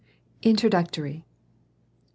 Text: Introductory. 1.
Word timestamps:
Introductory. 0.41 1.17
1. 1.17 1.23